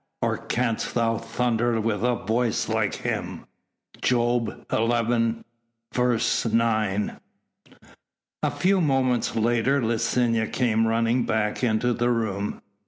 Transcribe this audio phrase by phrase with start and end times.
[0.23, 3.45] or canst thou thunder with a voice like him."
[4.01, 6.15] JOB XL.
[6.51, 7.19] 9.
[8.41, 12.63] A few moments later Licinia came running back into the room.